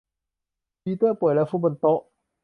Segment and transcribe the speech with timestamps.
[0.81, 1.99] ปีเตอร์ป่วยและฟุบบนโต๊ะ